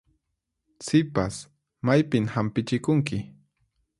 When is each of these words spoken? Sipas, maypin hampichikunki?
Sipas, 0.85 1.35
maypin 1.89 2.27
hampichikunki? 2.39 3.21